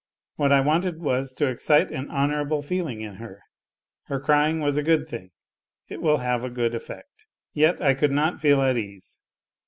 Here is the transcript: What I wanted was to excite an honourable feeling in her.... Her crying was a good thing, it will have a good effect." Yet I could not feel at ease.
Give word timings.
What 0.35 0.51
I 0.51 0.61
wanted 0.61 0.99
was 0.99 1.31
to 1.35 1.47
excite 1.47 1.91
an 1.91 2.09
honourable 2.09 2.63
feeling 2.63 3.01
in 3.01 3.17
her.... 3.17 3.43
Her 4.05 4.19
crying 4.19 4.59
was 4.59 4.79
a 4.79 4.81
good 4.81 5.07
thing, 5.07 5.29
it 5.89 6.01
will 6.01 6.17
have 6.17 6.43
a 6.43 6.49
good 6.49 6.73
effect." 6.73 7.27
Yet 7.53 7.79
I 7.79 7.93
could 7.93 8.09
not 8.11 8.41
feel 8.41 8.63
at 8.63 8.77
ease. 8.77 9.19